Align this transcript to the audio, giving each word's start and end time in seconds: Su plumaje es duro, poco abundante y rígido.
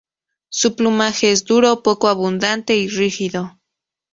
Su 0.49 0.75
plumaje 0.75 1.31
es 1.31 1.45
duro, 1.45 1.83
poco 1.83 2.07
abundante 2.07 2.75
y 2.75 2.87
rígido. 2.87 3.59